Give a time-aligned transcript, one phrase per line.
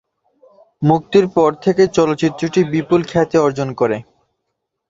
[0.81, 3.97] মুক্তির পর থেকেই চলচ্চিত্রটি বিপুল খ্যাতি অর্জন করে।